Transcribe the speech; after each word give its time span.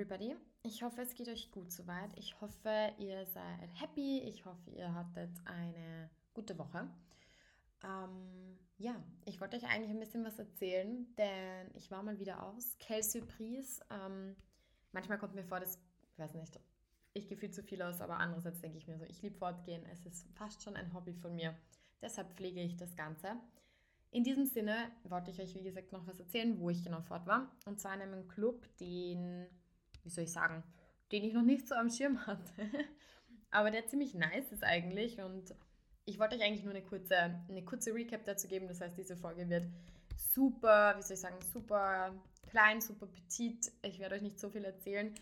everybody. 0.00 0.34
Ich 0.62 0.82
hoffe, 0.82 1.02
es 1.02 1.14
geht 1.14 1.28
euch 1.28 1.50
gut 1.50 1.70
soweit. 1.70 2.10
Ich 2.16 2.40
hoffe, 2.40 2.90
ihr 2.96 3.26
seid 3.26 3.68
happy. 3.78 4.20
Ich 4.20 4.46
hoffe, 4.46 4.70
ihr 4.70 4.94
hattet 4.94 5.30
eine 5.44 6.08
gute 6.32 6.56
Woche. 6.58 6.88
Ähm, 7.84 8.58
ja, 8.78 8.94
ich 9.26 9.42
wollte 9.42 9.58
euch 9.58 9.64
eigentlich 9.64 9.90
ein 9.90 10.00
bisschen 10.00 10.24
was 10.24 10.38
erzählen, 10.38 11.06
denn 11.16 11.70
ich 11.74 11.90
war 11.90 12.02
mal 12.02 12.18
wieder 12.18 12.42
aus. 12.42 12.78
Quelle 12.78 13.02
Surprise. 13.02 13.82
Ähm, 13.90 14.36
manchmal 14.92 15.18
kommt 15.18 15.34
mir 15.34 15.44
vor, 15.44 15.60
dass, 15.60 15.78
ich 16.10 16.18
weiß 16.18 16.32
nicht, 16.32 16.58
ich 17.12 17.28
gehe 17.28 17.36
viel 17.36 17.50
zu 17.50 17.62
viel 17.62 17.82
aus, 17.82 18.00
aber 18.00 18.16
andererseits 18.16 18.62
denke 18.62 18.78
ich 18.78 18.86
mir 18.86 18.96
so, 18.96 19.04
ich 19.04 19.20
liebe 19.20 19.36
fortgehen. 19.36 19.84
Es 19.92 20.06
ist 20.06 20.26
fast 20.34 20.62
schon 20.62 20.76
ein 20.76 20.94
Hobby 20.94 21.12
von 21.12 21.34
mir. 21.34 21.54
Deshalb 22.00 22.32
pflege 22.32 22.62
ich 22.62 22.78
das 22.78 22.96
Ganze. 22.96 23.36
In 24.12 24.24
diesem 24.24 24.46
Sinne 24.46 24.90
wollte 25.04 25.30
ich 25.30 25.42
euch, 25.42 25.54
wie 25.54 25.62
gesagt, 25.62 25.92
noch 25.92 26.06
was 26.06 26.18
erzählen, 26.18 26.58
wo 26.58 26.70
ich 26.70 26.82
genau 26.82 27.02
fort 27.02 27.26
war. 27.26 27.54
Und 27.66 27.78
zwar 27.78 27.94
in 27.94 28.00
einem 28.00 28.26
Club, 28.28 28.66
den, 28.78 29.46
wie 30.04 30.10
soll 30.10 30.24
ich 30.24 30.32
sagen, 30.32 30.62
den 31.12 31.24
ich 31.24 31.32
noch 31.32 31.42
nicht 31.42 31.66
so 31.66 31.74
am 31.74 31.90
Schirm 31.90 32.26
hatte. 32.26 32.52
Aber 33.50 33.70
der 33.70 33.86
ziemlich 33.86 34.14
nice 34.14 34.52
ist 34.52 34.62
eigentlich. 34.62 35.20
Und 35.20 35.54
ich 36.04 36.18
wollte 36.18 36.36
euch 36.36 36.42
eigentlich 36.42 36.64
nur 36.64 36.74
eine 36.74 36.84
kurze, 36.84 37.42
eine 37.48 37.64
kurze 37.64 37.94
Recap 37.94 38.24
dazu 38.24 38.48
geben. 38.48 38.68
Das 38.68 38.80
heißt, 38.80 38.96
diese 38.96 39.16
Folge 39.16 39.48
wird 39.48 39.66
super, 40.16 40.94
wie 40.96 41.02
soll 41.02 41.14
ich 41.14 41.20
sagen, 41.20 41.40
super 41.52 42.14
klein, 42.48 42.80
super 42.80 43.06
petit. 43.06 43.72
Ich 43.82 43.98
werde 43.98 44.16
euch 44.16 44.22
nicht 44.22 44.38
so 44.38 44.50
viel 44.50 44.64
erzählen. 44.64 45.14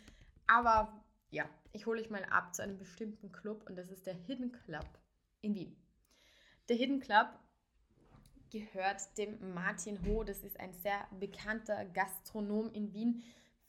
Aber 0.46 1.04
ja, 1.30 1.48
ich 1.72 1.86
hole 1.86 2.00
euch 2.00 2.10
mal 2.10 2.24
ab 2.24 2.54
zu 2.54 2.62
einem 2.62 2.78
bestimmten 2.78 3.32
Club 3.32 3.64
und 3.68 3.76
das 3.76 3.90
ist 3.90 4.06
der 4.06 4.14
Hidden 4.14 4.52
Club 4.52 4.86
in 5.40 5.54
Wien. 5.54 5.76
Der 6.68 6.76
Hidden 6.76 7.00
Club 7.00 7.28
gehört 8.50 9.16
dem 9.18 9.54
Martin 9.54 10.04
Ho. 10.06 10.24
Das 10.24 10.42
ist 10.42 10.58
ein 10.58 10.72
sehr 10.72 11.06
bekannter 11.18 11.84
Gastronom 11.84 12.70
in 12.72 12.92
Wien, 12.92 13.22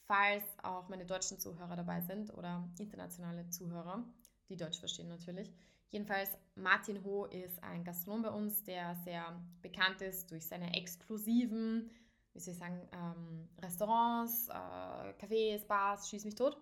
falls 0.09 0.43
auch 0.63 0.89
meine 0.89 1.05
deutschen 1.05 1.39
Zuhörer 1.39 1.75
dabei 1.75 2.01
sind 2.01 2.33
oder 2.35 2.67
internationale 2.79 3.47
Zuhörer, 3.51 4.03
die 4.49 4.57
Deutsch 4.57 4.79
verstehen 4.79 5.07
natürlich. 5.07 5.53
Jedenfalls, 5.91 6.31
Martin 6.55 7.03
Ho 7.03 7.25
ist 7.25 7.61
ein 7.63 7.83
Gastronom 7.83 8.23
bei 8.23 8.31
uns, 8.31 8.63
der 8.63 8.95
sehr 9.05 9.39
bekannt 9.61 10.01
ist 10.01 10.31
durch 10.31 10.47
seine 10.47 10.75
exklusiven, 10.75 11.91
wie 12.33 12.39
soll 12.39 12.53
ich 12.53 12.59
sagen, 12.59 12.81
ähm, 12.91 13.49
Restaurants, 13.61 14.49
äh, 14.49 15.13
Cafés, 15.23 15.67
Bars, 15.67 16.09
schieß 16.09 16.25
mich 16.25 16.35
tot. 16.35 16.57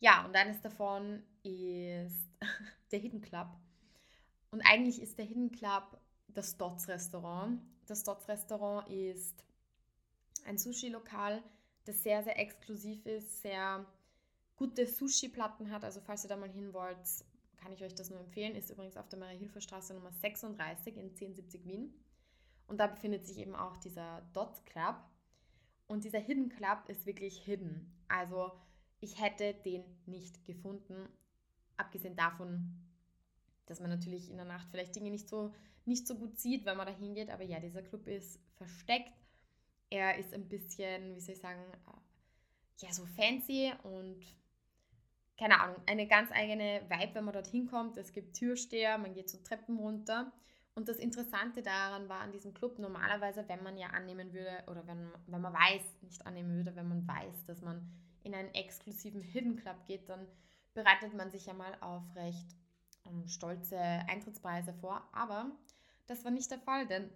Ja, 0.00 0.26
und 0.26 0.36
eines 0.36 0.60
davon 0.60 1.22
ist 1.42 2.28
der 2.92 2.98
Hidden 2.98 3.22
Club. 3.22 3.48
Und 4.50 4.60
eigentlich 4.60 5.00
ist 5.00 5.16
der 5.16 5.24
Hidden 5.24 5.52
Club 5.52 5.98
das 6.28 6.58
Dots 6.58 6.86
Restaurant. 6.88 7.62
Das 7.86 8.04
Dots 8.04 8.28
Restaurant 8.28 8.86
ist 8.90 9.42
ein 10.44 10.58
Sushi-Lokal, 10.58 11.42
das 11.88 12.02
sehr, 12.02 12.22
sehr 12.22 12.38
exklusiv 12.38 13.04
ist, 13.06 13.42
sehr 13.42 13.86
gute 14.56 14.86
Sushi-Platten 14.86 15.70
hat. 15.70 15.84
Also 15.84 16.00
falls 16.00 16.24
ihr 16.24 16.28
da 16.28 16.36
mal 16.36 16.50
hin 16.50 16.72
wollt, 16.72 16.98
kann 17.56 17.72
ich 17.72 17.82
euch 17.82 17.94
das 17.94 18.10
nur 18.10 18.20
empfehlen. 18.20 18.54
Ist 18.54 18.70
übrigens 18.70 18.96
auf 18.96 19.08
der 19.08 19.18
Maria-Hilfer-Straße 19.18 19.94
Nummer 19.94 20.12
36 20.12 20.96
in 20.96 21.10
1070 21.10 21.64
Wien. 21.64 21.94
Und 22.66 22.78
da 22.78 22.86
befindet 22.86 23.26
sich 23.26 23.38
eben 23.38 23.56
auch 23.56 23.76
dieser 23.78 24.22
Dots 24.32 24.64
Club. 24.64 24.96
Und 25.86 26.04
dieser 26.04 26.18
Hidden 26.18 26.50
Club 26.50 26.84
ist 26.88 27.06
wirklich 27.06 27.38
hidden. 27.38 27.90
Also 28.08 28.52
ich 29.00 29.20
hätte 29.20 29.54
den 29.54 29.84
nicht 30.06 30.44
gefunden. 30.44 31.08
Abgesehen 31.78 32.16
davon, 32.16 32.76
dass 33.66 33.80
man 33.80 33.88
natürlich 33.88 34.30
in 34.30 34.36
der 34.36 34.44
Nacht 34.44 34.68
vielleicht 34.70 34.94
Dinge 34.94 35.10
nicht 35.10 35.28
so 35.28 35.54
nicht 35.88 36.06
so 36.06 36.14
gut 36.14 36.38
sieht, 36.38 36.66
wenn 36.66 36.76
man 36.76 36.86
da 36.86 36.92
hingeht. 36.92 37.30
Aber 37.30 37.42
ja, 37.42 37.58
dieser 37.58 37.82
Club 37.82 38.06
ist 38.06 38.38
versteckt. 38.56 39.12
Er 39.90 40.18
ist 40.18 40.34
ein 40.34 40.48
bisschen, 40.48 41.14
wie 41.14 41.20
soll 41.20 41.34
ich 41.34 41.40
sagen, 41.40 41.62
äh, 41.72 42.86
ja, 42.86 42.92
so 42.92 43.04
fancy 43.06 43.72
und 43.82 44.24
keine 45.38 45.60
Ahnung, 45.60 45.76
eine 45.86 46.06
ganz 46.06 46.32
eigene 46.32 46.82
Vibe, 46.88 47.14
wenn 47.14 47.24
man 47.24 47.34
dort 47.34 47.46
hinkommt. 47.46 47.96
Es 47.96 48.12
gibt 48.12 48.36
Türsteher, 48.36 48.98
man 48.98 49.14
geht 49.14 49.30
so 49.30 49.38
Treppen 49.38 49.78
runter. 49.78 50.32
Und 50.74 50.88
das 50.88 50.98
Interessante 50.98 51.62
daran 51.62 52.08
war 52.08 52.20
an 52.20 52.32
diesem 52.32 52.54
Club, 52.54 52.78
normalerweise, 52.78 53.48
wenn 53.48 53.62
man 53.62 53.76
ja 53.76 53.88
annehmen 53.88 54.32
würde, 54.32 54.62
oder 54.66 54.86
wenn, 54.86 55.10
wenn 55.26 55.40
man 55.40 55.52
weiß, 55.52 56.02
nicht 56.02 56.26
annehmen 56.26 56.54
würde, 56.56 56.74
wenn 56.76 56.88
man 56.88 57.06
weiß, 57.06 57.44
dass 57.46 57.62
man 57.62 57.88
in 58.22 58.34
einen 58.34 58.52
exklusiven 58.54 59.22
Hidden 59.22 59.56
Club 59.56 59.86
geht, 59.86 60.08
dann 60.08 60.26
bereitet 60.74 61.14
man 61.14 61.30
sich 61.30 61.46
ja 61.46 61.54
mal 61.54 61.76
auf 61.80 62.02
recht 62.14 62.46
um, 63.04 63.22
ähm, 63.22 63.28
stolze 63.28 63.78
Eintrittspreise 63.78 64.74
vor. 64.74 65.08
Aber 65.12 65.50
das 66.06 66.24
war 66.24 66.30
nicht 66.30 66.50
der 66.50 66.60
Fall, 66.60 66.86
denn 66.86 67.10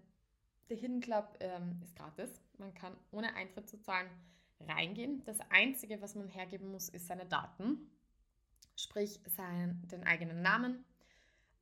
der 0.68 0.76
Hidden 0.76 1.00
Club 1.00 1.36
ähm, 1.40 1.80
ist 1.82 1.96
gratis. 1.96 2.30
Man 2.58 2.74
kann 2.74 2.96
ohne 3.10 3.34
Eintritt 3.34 3.68
zu 3.68 3.80
zahlen 3.80 4.08
reingehen. 4.60 5.22
Das 5.24 5.38
Einzige, 5.50 6.00
was 6.00 6.14
man 6.14 6.28
hergeben 6.28 6.70
muss, 6.70 6.88
ist 6.88 7.06
seine 7.06 7.26
Daten, 7.26 7.90
sprich 8.76 9.20
sein, 9.36 9.82
den 9.90 10.04
eigenen 10.04 10.42
Namen, 10.42 10.84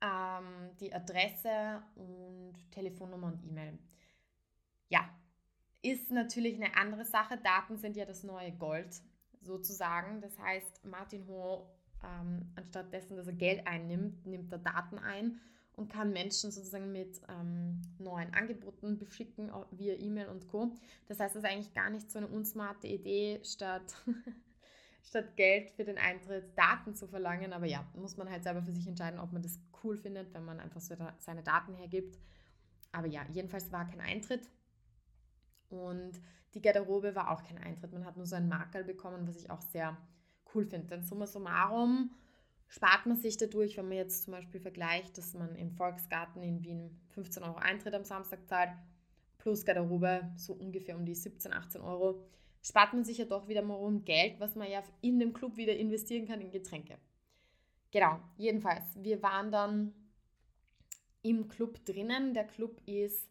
ähm, 0.00 0.76
die 0.80 0.92
Adresse 0.92 1.82
und 1.94 2.54
Telefonnummer 2.70 3.28
und 3.28 3.44
E-Mail. 3.44 3.78
Ja, 4.88 5.08
ist 5.82 6.10
natürlich 6.10 6.56
eine 6.56 6.76
andere 6.76 7.04
Sache. 7.04 7.38
Daten 7.38 7.78
sind 7.78 7.96
ja 7.96 8.04
das 8.04 8.22
neue 8.22 8.52
Gold 8.52 9.00
sozusagen. 9.40 10.20
Das 10.20 10.38
heißt, 10.38 10.84
Martin 10.84 11.26
Ho, 11.26 11.70
ähm, 12.04 12.52
anstatt 12.56 12.92
dessen, 12.92 13.16
dass 13.16 13.26
er 13.26 13.32
Geld 13.32 13.66
einnimmt, 13.66 14.26
nimmt 14.26 14.52
er 14.52 14.58
Daten 14.58 14.98
ein 14.98 15.40
und 15.80 15.88
kann 15.88 16.12
Menschen 16.12 16.50
sozusagen 16.50 16.92
mit 16.92 17.22
ähm, 17.30 17.80
neuen 17.98 18.34
Angeboten 18.34 18.98
beschicken 18.98 19.50
via 19.70 19.94
E-Mail 19.94 20.28
und 20.28 20.46
Co. 20.46 20.76
Das 21.08 21.18
heißt, 21.18 21.34
es 21.34 21.42
ist 21.42 21.50
eigentlich 21.50 21.72
gar 21.72 21.88
nicht 21.88 22.10
so 22.10 22.18
eine 22.18 22.28
unsmarte 22.28 22.86
Idee, 22.86 23.40
statt, 23.42 23.94
statt 25.02 25.34
Geld 25.36 25.70
für 25.70 25.84
den 25.84 25.96
Eintritt 25.96 26.56
Daten 26.56 26.94
zu 26.94 27.08
verlangen. 27.08 27.54
Aber 27.54 27.64
ja, 27.64 27.88
muss 27.94 28.18
man 28.18 28.28
halt 28.28 28.42
selber 28.42 28.60
für 28.60 28.72
sich 28.72 28.86
entscheiden, 28.86 29.18
ob 29.18 29.32
man 29.32 29.40
das 29.40 29.58
cool 29.82 29.96
findet, 29.96 30.34
wenn 30.34 30.44
man 30.44 30.60
einfach 30.60 30.82
so 30.82 30.94
seine 31.16 31.42
Daten 31.42 31.72
hergibt. 31.72 32.18
Aber 32.92 33.06
ja, 33.06 33.24
jedenfalls 33.32 33.72
war 33.72 33.88
kein 33.88 34.02
Eintritt. 34.02 34.50
Und 35.70 36.20
die 36.52 36.60
Garderobe 36.60 37.14
war 37.14 37.30
auch 37.30 37.42
kein 37.42 37.56
Eintritt. 37.56 37.94
Man 37.94 38.04
hat 38.04 38.18
nur 38.18 38.26
so 38.26 38.36
ein 38.36 38.48
Makel 38.48 38.84
bekommen, 38.84 39.26
was 39.26 39.36
ich 39.36 39.50
auch 39.50 39.62
sehr 39.62 39.96
cool 40.54 40.66
finde. 40.66 40.88
Denn 40.88 41.04
summa 41.04 41.26
summarum 41.26 42.10
spart 42.70 43.04
man 43.04 43.16
sich 43.16 43.36
dadurch, 43.36 43.76
wenn 43.76 43.88
man 43.88 43.96
jetzt 43.96 44.24
zum 44.24 44.32
Beispiel 44.32 44.60
vergleicht, 44.60 45.18
dass 45.18 45.34
man 45.34 45.56
im 45.56 45.72
Volksgarten 45.72 46.42
in 46.42 46.64
Wien 46.64 46.98
15 47.08 47.42
Euro 47.42 47.56
Eintritt 47.56 47.94
am 47.94 48.04
Samstag 48.04 48.46
zahlt, 48.46 48.70
plus 49.38 49.64
Garderobe 49.64 50.30
so 50.36 50.54
ungefähr 50.54 50.96
um 50.96 51.04
die 51.04 51.14
17, 51.14 51.52
18 51.52 51.80
Euro, 51.80 52.22
spart 52.62 52.92
man 52.92 53.04
sich 53.04 53.18
ja 53.18 53.24
doch 53.24 53.48
wieder 53.48 53.62
mal 53.62 53.74
um 53.74 54.04
Geld, 54.04 54.38
was 54.38 54.54
man 54.54 54.70
ja 54.70 54.82
in 55.00 55.18
dem 55.18 55.32
Club 55.32 55.56
wieder 55.56 55.76
investieren 55.76 56.26
kann 56.26 56.40
in 56.40 56.52
Getränke. 56.52 56.96
Genau, 57.90 58.20
jedenfalls, 58.36 58.84
wir 58.94 59.20
waren 59.20 59.50
dann 59.50 59.92
im 61.22 61.48
Club 61.48 61.84
drinnen. 61.84 62.34
Der 62.34 62.46
Club 62.46 62.80
ist 62.86 63.28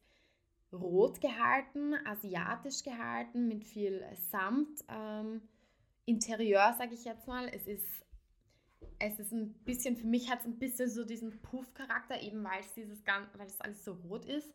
rot 0.73 1.21
gehalten, 1.21 1.95
asiatisch 2.05 2.83
gehalten, 2.83 3.47
mit 3.47 3.63
viel 3.63 4.03
Samt. 4.29 4.83
Ähm, 4.89 5.41
Interieur, 6.05 6.75
sage 6.77 6.93
ich 6.93 7.05
jetzt 7.05 7.25
mal. 7.25 7.47
Es 7.47 7.67
ist 7.67 8.05
es 8.99 9.19
ist 9.19 9.31
ein 9.31 9.53
bisschen, 9.63 9.95
für 9.95 10.07
mich 10.07 10.29
hat 10.29 10.39
es 10.41 10.45
ein 10.45 10.59
bisschen 10.59 10.89
so 10.89 11.05
diesen 11.05 11.41
Puff-Charakter, 11.41 12.21
eben 12.21 12.43
weil 12.43 12.59
es 12.61 12.73
dieses 12.73 13.05
weil 13.05 13.47
es 13.47 13.61
alles 13.61 13.83
so 13.83 13.93
rot 13.93 14.25
ist. 14.25 14.53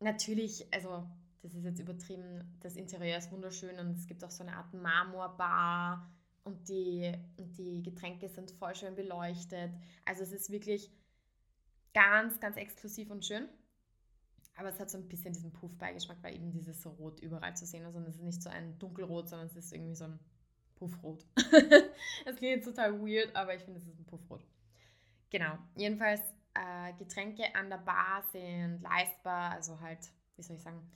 Natürlich, 0.00 0.72
also 0.72 1.08
das 1.42 1.54
ist 1.54 1.64
jetzt 1.64 1.80
übertrieben, 1.80 2.56
das 2.60 2.76
Interieur 2.76 3.18
ist 3.18 3.30
wunderschön 3.30 3.78
und 3.78 3.96
es 3.96 4.06
gibt 4.06 4.24
auch 4.24 4.30
so 4.30 4.42
eine 4.42 4.56
Art 4.56 4.72
Marmorbar 4.74 6.10
und 6.44 6.68
die, 6.68 7.12
und 7.36 7.56
die 7.58 7.82
Getränke 7.82 8.28
sind 8.28 8.50
voll 8.52 8.74
schön 8.74 8.94
beleuchtet. 8.96 9.72
Also 10.04 10.22
es 10.22 10.32
ist 10.32 10.50
wirklich 10.50 10.90
ganz, 11.94 12.40
ganz 12.40 12.56
exklusiv 12.56 13.10
und 13.10 13.24
schön. 13.24 13.48
Aber 14.56 14.70
es 14.70 14.80
hat 14.80 14.90
so 14.90 14.98
ein 14.98 15.06
bisschen 15.06 15.32
diesen 15.32 15.52
Puff-Beigeschmack, 15.52 16.18
weil 16.22 16.34
eben 16.34 16.50
dieses 16.50 16.82
so 16.82 16.90
Rot 16.90 17.20
überall 17.20 17.56
zu 17.56 17.64
sehen 17.64 17.84
ist. 17.84 17.94
Und 17.94 18.08
es 18.08 18.16
ist 18.16 18.24
nicht 18.24 18.42
so 18.42 18.50
ein 18.50 18.76
dunkelrot, 18.80 19.28
sondern 19.28 19.46
es 19.46 19.54
ist 19.54 19.72
irgendwie 19.72 19.94
so 19.94 20.04
ein 20.04 20.18
Puffrot. 20.78 21.24
das 22.24 22.36
klingt 22.36 22.64
total 22.64 23.00
weird, 23.00 23.34
aber 23.34 23.54
ich 23.54 23.62
finde, 23.62 23.80
es 23.80 23.86
ist 23.86 23.98
ein 23.98 24.06
Puffrot. 24.06 24.44
Genau. 25.30 25.58
Jedenfalls, 25.76 26.20
äh, 26.54 26.92
Getränke 26.94 27.54
an 27.54 27.68
der 27.68 27.78
Bar 27.78 28.22
sind 28.32 28.80
leistbar, 28.80 29.52
also 29.52 29.80
halt, 29.80 30.00
wie 30.36 30.42
soll 30.42 30.56
ich 30.56 30.62
sagen, 30.62 30.90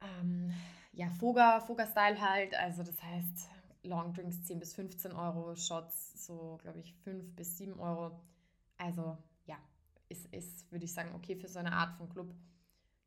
ähm, 0.00 0.52
ja, 0.92 1.08
Foga-Style 1.10 2.20
halt. 2.20 2.54
Also 2.54 2.82
das 2.82 3.02
heißt, 3.02 3.48
Longdrinks 3.82 4.44
10 4.44 4.58
bis 4.58 4.74
15 4.74 5.12
Euro, 5.12 5.54
Shots 5.54 6.26
so, 6.26 6.58
glaube 6.62 6.80
ich, 6.80 6.94
5 7.04 7.34
bis 7.34 7.58
7 7.58 7.78
Euro. 7.78 8.20
Also 8.76 9.16
ja, 9.46 9.56
ist, 10.08 10.32
ist 10.32 10.70
würde 10.70 10.84
ich 10.84 10.92
sagen, 10.92 11.14
okay 11.14 11.36
für 11.36 11.48
so 11.48 11.58
eine 11.58 11.72
Art 11.72 11.96
von 11.96 12.08
Club. 12.08 12.34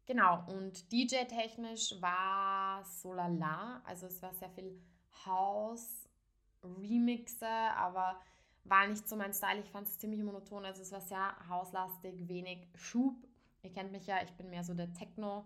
Genau, 0.06 0.44
und 0.48 0.92
DJ-technisch 0.92 2.01
war 2.01 2.83
so 2.83 3.13
lala, 3.13 3.81
also 3.86 4.07
es 4.07 4.21
war 4.21 4.33
sehr 4.33 4.50
viel 4.50 4.81
House-Remixe, 5.25 7.47
aber 7.47 8.19
war 8.63 8.87
nicht 8.87 9.07
so 9.07 9.15
mein 9.15 9.33
Style. 9.33 9.59
Ich 9.59 9.69
fand 9.71 9.87
es 9.87 9.99
ziemlich 9.99 10.21
monoton. 10.23 10.65
Also 10.65 10.81
es 10.81 10.91
war 10.91 11.01
sehr 11.01 11.35
hauslastig, 11.49 12.27
wenig 12.27 12.67
Schub. 12.75 13.15
Ihr 13.63 13.71
kennt 13.71 13.91
mich 13.91 14.07
ja, 14.07 14.21
ich 14.23 14.31
bin 14.33 14.49
mehr 14.49 14.63
so 14.63 14.73
der 14.73 14.91
Techno, 14.93 15.45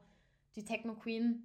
die 0.56 0.63
Techno-Queen. 0.65 1.44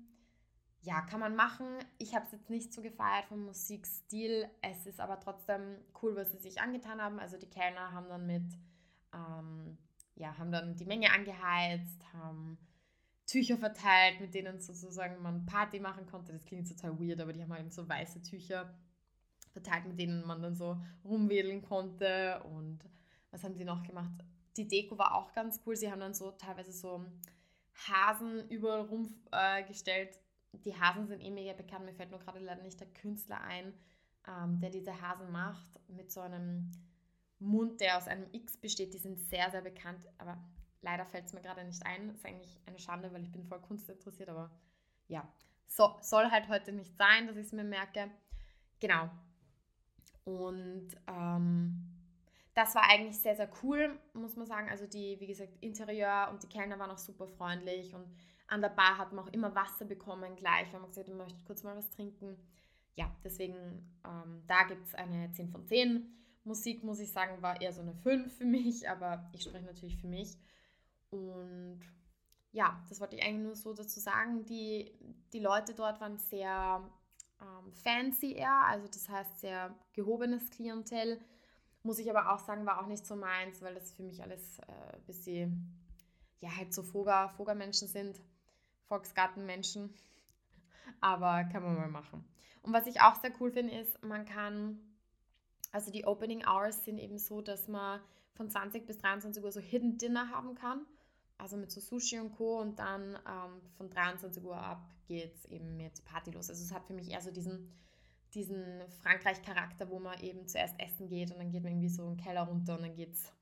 ja, 0.82 1.02
kann 1.02 1.20
man 1.20 1.36
machen. 1.36 1.66
Ich 1.98 2.14
habe 2.14 2.24
es 2.24 2.32
jetzt 2.32 2.48
nicht 2.48 2.72
so 2.72 2.80
gefeiert 2.82 3.26
vom 3.26 3.44
Musikstil. 3.44 4.48
Es 4.62 4.86
ist 4.86 5.00
aber 5.00 5.20
trotzdem 5.20 5.76
cool, 6.02 6.16
was 6.16 6.32
sie 6.32 6.38
sich 6.38 6.60
angetan 6.60 7.02
haben. 7.02 7.18
Also 7.18 7.36
die 7.36 7.50
Kellner 7.50 7.92
haben 7.92 8.08
dann 8.08 8.26
mit, 8.26 8.54
ähm, 9.14 9.76
ja, 10.14 10.36
haben 10.38 10.50
dann 10.50 10.76
die 10.76 10.86
Menge 10.86 11.12
angeheizt, 11.12 12.02
haben 12.14 12.58
Tücher 13.30 13.56
verteilt, 13.56 14.20
mit 14.20 14.34
denen 14.34 14.60
sozusagen 14.60 15.22
man 15.22 15.46
Party 15.46 15.78
machen 15.78 16.06
konnte. 16.06 16.32
Das 16.32 16.44
klingt 16.44 16.68
total 16.68 16.98
weird, 16.98 17.20
aber 17.20 17.32
die 17.32 17.42
haben 17.42 17.52
halt 17.52 17.72
so 17.72 17.88
weiße 17.88 18.22
Tücher 18.22 18.74
verteilt, 19.52 19.86
mit 19.86 20.00
denen 20.00 20.26
man 20.26 20.42
dann 20.42 20.56
so 20.56 20.80
rumwedeln 21.04 21.62
konnte. 21.62 22.42
Und 22.44 22.80
was 23.30 23.44
haben 23.44 23.54
sie 23.54 23.64
noch 23.64 23.84
gemacht? 23.84 24.10
Die 24.56 24.66
Deko 24.66 24.98
war 24.98 25.14
auch 25.14 25.32
ganz 25.32 25.60
cool. 25.64 25.76
Sie 25.76 25.90
haben 25.90 26.00
dann 26.00 26.14
so 26.14 26.32
teilweise 26.32 26.72
so 26.72 27.04
Hasen 27.86 28.48
überall 28.48 28.80
rumgestellt. 28.80 30.16
Äh, 30.52 30.58
die 30.64 30.74
Hasen 30.74 31.06
sind 31.06 31.20
eh 31.20 31.30
mega 31.30 31.52
bekannt. 31.52 31.84
Mir 31.84 31.94
fällt 31.94 32.10
nur 32.10 32.18
gerade 32.18 32.40
leider 32.40 32.62
nicht 32.62 32.80
der 32.80 32.88
Künstler 32.88 33.40
ein, 33.42 33.72
ähm, 34.26 34.58
der 34.58 34.70
diese 34.70 35.00
Hasen 35.00 35.30
macht, 35.30 35.78
mit 35.88 36.10
so 36.10 36.20
einem 36.20 36.72
Mund, 37.38 37.80
der 37.80 37.96
aus 37.96 38.08
einem 38.08 38.26
X 38.32 38.56
besteht. 38.56 38.92
Die 38.92 38.98
sind 38.98 39.20
sehr, 39.20 39.52
sehr 39.52 39.62
bekannt, 39.62 40.08
aber 40.18 40.36
leider 40.82 41.06
fällt 41.06 41.26
es 41.26 41.32
mir 41.32 41.42
gerade 41.42 41.64
nicht 41.64 41.84
ein. 41.84 42.10
Ist 42.10 42.24
eigentlich 42.24 42.60
eine 42.66 42.78
Schande, 42.78 43.12
weil 43.12 43.22
ich 43.22 43.32
bin 43.32 43.44
voll 43.44 43.60
Kunst 43.60 43.88
interessiert, 43.88 44.28
aber 44.28 44.50
ja, 45.08 45.28
so, 45.66 45.96
soll 46.00 46.30
halt 46.30 46.48
heute 46.48 46.72
nicht 46.72 46.96
sein, 46.96 47.26
dass 47.26 47.36
ich 47.36 47.46
es 47.46 47.52
mir 47.52 47.64
merke. 47.64 48.10
Genau. 48.80 49.10
Und 50.24 50.88
ähm, 51.06 51.90
das 52.54 52.74
war 52.74 52.88
eigentlich 52.88 53.18
sehr, 53.18 53.36
sehr 53.36 53.50
cool, 53.62 53.98
muss 54.12 54.36
man 54.36 54.46
sagen. 54.46 54.68
Also 54.68 54.86
die, 54.86 55.18
wie 55.20 55.26
gesagt, 55.26 55.56
Interieur 55.60 56.28
und 56.30 56.42
die 56.42 56.48
Kellner 56.48 56.78
waren 56.78 56.90
auch 56.90 56.98
super 56.98 57.26
freundlich 57.26 57.94
und 57.94 58.06
an 58.48 58.60
der 58.60 58.68
Bar 58.70 58.98
hat 58.98 59.12
man 59.12 59.24
auch 59.24 59.32
immer 59.32 59.54
Wasser 59.54 59.84
bekommen 59.84 60.34
gleich, 60.34 60.72
wenn 60.72 60.80
man 60.80 60.90
gesagt 60.90 61.08
hat, 61.08 61.16
man 61.16 61.26
möchte 61.26 61.44
kurz 61.44 61.62
mal 61.62 61.76
was 61.76 61.88
trinken. 61.90 62.36
Ja, 62.96 63.14
deswegen, 63.22 63.96
ähm, 64.04 64.42
da 64.48 64.64
gibt 64.64 64.86
es 64.86 64.94
eine 64.94 65.30
10 65.30 65.50
von 65.50 65.64
10. 65.64 66.16
Musik, 66.42 66.82
muss 66.82 66.98
ich 66.98 67.12
sagen, 67.12 67.40
war 67.42 67.60
eher 67.60 67.72
so 67.72 67.80
eine 67.82 67.94
5 67.94 68.36
für 68.36 68.44
mich, 68.44 68.88
aber 68.90 69.30
ich 69.32 69.44
spreche 69.44 69.66
natürlich 69.66 69.98
für 69.98 70.08
mich. 70.08 70.36
Und 71.10 71.80
ja, 72.52 72.82
das 72.88 73.00
wollte 73.00 73.16
ich 73.16 73.22
eigentlich 73.22 73.44
nur 73.44 73.56
so 73.56 73.72
dazu 73.72 74.00
sagen. 74.00 74.44
Die, 74.46 74.92
die 75.32 75.40
Leute 75.40 75.74
dort 75.74 76.00
waren 76.00 76.18
sehr 76.18 76.82
ähm, 77.40 77.72
fancy 77.72 78.32
eher, 78.32 78.64
also 78.66 78.86
das 78.86 79.08
heißt 79.08 79.40
sehr 79.40 79.74
gehobenes 79.92 80.50
Klientel. 80.50 81.20
Muss 81.82 81.98
ich 81.98 82.10
aber 82.10 82.32
auch 82.32 82.38
sagen, 82.38 82.66
war 82.66 82.82
auch 82.82 82.86
nicht 82.86 83.06
so 83.06 83.16
meins, 83.16 83.62
weil 83.62 83.74
das 83.74 83.92
für 83.92 84.02
mich 84.02 84.22
alles 84.22 84.58
äh, 84.60 84.96
ein 84.96 85.04
bisschen, 85.06 85.78
ja, 86.40 86.54
halt 86.56 86.74
so 86.74 86.82
Foga, 86.82 87.28
Foga-Menschen 87.28 87.88
sind, 87.88 88.20
Volksgartenmenschen. 88.88 89.94
Aber 91.00 91.44
kann 91.44 91.62
man 91.62 91.76
mal 91.76 91.88
machen. 91.88 92.24
Und 92.62 92.74
was 92.74 92.86
ich 92.86 93.00
auch 93.00 93.14
sehr 93.14 93.32
cool 93.40 93.50
finde, 93.50 93.74
ist, 93.74 94.02
man 94.02 94.26
kann, 94.26 94.78
also 95.72 95.90
die 95.90 96.04
Opening 96.04 96.44
Hours 96.46 96.84
sind 96.84 96.98
eben 96.98 97.16
so, 97.16 97.40
dass 97.40 97.68
man 97.68 98.00
von 98.34 98.50
20 98.50 98.86
bis 98.86 98.98
23 98.98 99.42
Uhr 99.42 99.52
so 99.52 99.60
Hidden 99.60 99.96
Dinner 99.96 100.28
haben 100.28 100.54
kann 100.54 100.84
also 101.40 101.56
mit 101.56 101.70
so 101.70 101.80
Sushi 101.80 102.18
und 102.18 102.32
Co. 102.32 102.60
Und 102.60 102.78
dann 102.78 103.16
ähm, 103.26 103.60
von 103.76 103.90
23 103.90 104.44
Uhr 104.44 104.56
ab 104.56 104.88
geht 105.06 105.34
es 105.34 105.44
eben 105.46 105.76
mit 105.76 106.04
Party 106.04 106.30
los. 106.30 106.50
Also 106.50 106.62
es 106.62 106.72
hat 106.72 106.86
für 106.86 106.92
mich 106.92 107.10
eher 107.10 107.20
so 107.20 107.30
diesen, 107.30 107.72
diesen 108.34 108.82
Frankreich-Charakter, 109.02 109.90
wo 109.90 109.98
man 109.98 110.18
eben 110.20 110.46
zuerst 110.46 110.78
essen 110.78 111.08
geht 111.08 111.32
und 111.32 111.38
dann 111.38 111.50
geht 111.50 111.62
man 111.62 111.72
irgendwie 111.72 111.88
so 111.88 112.06
einen 112.06 112.16
Keller 112.16 112.42
runter 112.42 112.76
und 112.76 112.82
dann 112.82 112.94
geht's, 112.94 113.32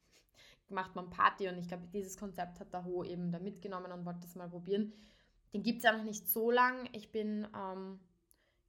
macht 0.68 0.94
man 0.94 1.10
Party. 1.10 1.48
Und 1.48 1.58
ich 1.58 1.68
glaube, 1.68 1.86
dieses 1.92 2.16
Konzept 2.16 2.60
hat 2.60 2.72
der 2.72 2.84
Ho 2.84 3.04
eben 3.04 3.30
da 3.32 3.38
mitgenommen 3.38 3.92
und 3.92 4.04
wollte 4.04 4.20
das 4.20 4.34
mal 4.34 4.48
probieren. 4.48 4.92
Den 5.52 5.62
gibt 5.62 5.78
es 5.78 5.84
ja 5.84 5.96
noch 5.96 6.04
nicht 6.04 6.28
so 6.28 6.50
lang. 6.50 6.88
Ich 6.92 7.10
bin 7.10 7.46
ähm, 7.54 8.00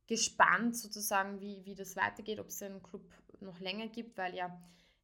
gespannt 0.07 0.75
sozusagen, 0.75 1.39
wie, 1.39 1.63
wie 1.65 1.75
das 1.75 1.95
weitergeht, 1.95 2.39
ob 2.39 2.47
es 2.47 2.59
den 2.59 2.81
Club 2.81 3.03
noch 3.41 3.59
länger 3.59 3.87
gibt, 3.87 4.17
weil 4.17 4.35
ja 4.35 4.59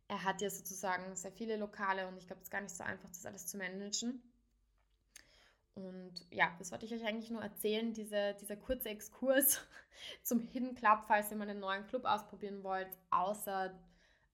er 0.08 0.24
hat 0.24 0.42
ja 0.42 0.50
sozusagen 0.50 1.16
sehr 1.16 1.32
viele 1.32 1.58
Lokale 1.58 2.08
und 2.08 2.18
ich 2.18 2.28
glaube, 2.28 2.42
es 2.42 2.48
ist 2.48 2.52
gar 2.52 2.62
nicht 2.62 2.76
so 2.76 2.84
einfach, 2.84 3.10
das 3.10 3.26
alles 3.26 3.48
zu 3.48 3.58
managen. 3.58 4.22
Und 5.74 6.26
ja, 6.32 6.56
das 6.58 6.72
wollte 6.72 6.86
ich 6.86 6.94
euch 6.94 7.06
eigentlich 7.06 7.32
nur 7.32 7.42
erzählen, 7.42 7.94
diese, 7.94 8.36
dieser 8.40 8.56
kurze 8.56 8.90
Exkurs 8.90 9.60
zum 10.24 10.40
Hidden 10.40 10.76
Club, 10.76 11.04
falls 11.08 11.32
ihr 11.32 11.38
mal 11.38 11.50
einen 11.50 11.60
neuen 11.60 11.86
Club 11.88 12.06
ausprobieren 12.06 12.64
wollt, 12.64 12.88
außer 13.10 13.74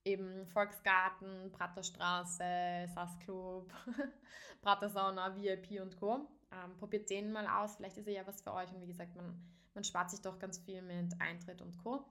eben 0.04 0.46
Volksgarten, 0.46 1.50
Praterstraße, 1.52 2.88
SAS 2.94 3.18
Club, 3.20 3.72
Pratersauna, 4.62 5.36
VIP 5.36 5.80
und 5.80 5.96
Co. 5.96 6.28
Ähm, 6.52 6.76
probiert 6.78 7.08
den 7.08 7.32
mal 7.32 7.46
aus, 7.48 7.76
vielleicht 7.76 7.96
ist 7.96 8.06
er 8.06 8.12
ja 8.12 8.26
was 8.26 8.42
für 8.42 8.52
euch 8.52 8.70
und 8.72 8.80
wie 8.82 8.86
gesagt, 8.86 9.16
man, 9.16 9.34
man 9.74 9.84
spart 9.84 10.10
sich 10.10 10.20
doch 10.20 10.38
ganz 10.38 10.58
viel 10.58 10.82
mit 10.82 11.20
Eintritt 11.20 11.62
und 11.62 11.76
Co. 11.82 12.04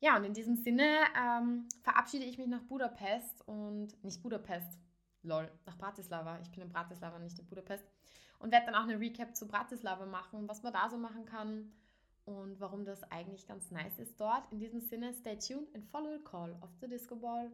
Ja, 0.00 0.16
und 0.16 0.24
in 0.24 0.32
diesem 0.32 0.56
Sinne 0.56 0.98
ähm, 1.14 1.68
verabschiede 1.82 2.24
ich 2.24 2.38
mich 2.38 2.46
nach 2.46 2.62
Budapest 2.62 3.46
und 3.46 4.02
nicht 4.02 4.22
Budapest, 4.22 4.78
lol, 5.22 5.50
nach 5.66 5.76
Bratislava. 5.76 6.38
Ich 6.40 6.50
bin 6.50 6.62
in 6.62 6.70
Bratislava, 6.70 7.18
nicht 7.18 7.38
in 7.38 7.46
Budapest. 7.46 7.84
Und 8.38 8.50
werde 8.50 8.66
dann 8.66 8.74
auch 8.74 8.88
eine 8.88 8.98
Recap 8.98 9.36
zu 9.36 9.46
Bratislava 9.46 10.06
machen, 10.06 10.48
was 10.48 10.62
man 10.62 10.72
da 10.72 10.88
so 10.88 10.96
machen 10.96 11.26
kann 11.26 11.70
und 12.24 12.58
warum 12.58 12.86
das 12.86 13.02
eigentlich 13.10 13.46
ganz 13.46 13.70
nice 13.70 13.98
ist 13.98 14.18
dort. 14.18 14.50
In 14.50 14.58
diesem 14.58 14.80
Sinne, 14.80 15.12
stay 15.12 15.36
tuned 15.36 15.74
and 15.74 15.84
follow 15.84 16.16
the 16.16 16.24
call 16.24 16.56
of 16.62 16.70
the 16.80 16.88
Disco 16.88 17.16
Ball. 17.16 17.52